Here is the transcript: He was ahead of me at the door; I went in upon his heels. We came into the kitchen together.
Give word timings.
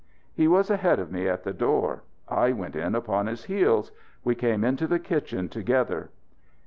He 0.33 0.47
was 0.47 0.71
ahead 0.71 0.97
of 0.97 1.11
me 1.11 1.27
at 1.29 1.43
the 1.43 1.53
door; 1.53 2.01
I 2.27 2.53
went 2.53 2.75
in 2.75 2.95
upon 2.95 3.27
his 3.27 3.43
heels. 3.43 3.91
We 4.23 4.33
came 4.33 4.63
into 4.63 4.87
the 4.87 4.97
kitchen 4.97 5.47
together. 5.47 6.09